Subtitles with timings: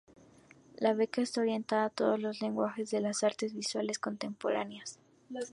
[0.77, 4.97] La beca está orientada a todos los lenguajes de las artes visuales contemporáneas.